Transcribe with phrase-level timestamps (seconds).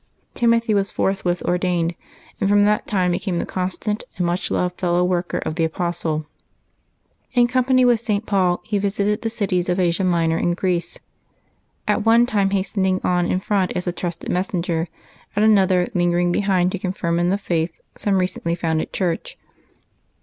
[0.33, 1.93] Timothy was forthwith ordained,
[2.39, 6.25] and from that time became the constant and much beloved fellow worker of the Apostle.
[7.33, 8.25] In company with St.
[8.25, 10.97] Paul he visited the cities of Asia Minor and Greece—
[11.87, 14.87] at one time hastening on in front as a trusted messenger,
[15.35, 19.37] at another lingering behind to confirm in the faith some recently founded church.